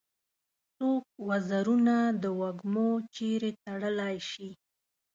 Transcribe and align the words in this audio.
څوک 0.77 1.05
وزرونه 1.27 1.95
د 2.21 2.23
وږمو 2.39 2.89
چیري 3.13 3.51
تړلای 3.63 4.15
شي؟ 4.29 4.49